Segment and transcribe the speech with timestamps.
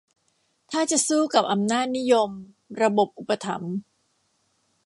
[0.71, 2.29] ถ้าจะสู้กับอำนาจนิยม-
[2.81, 3.75] ระบบอุปถัมภ์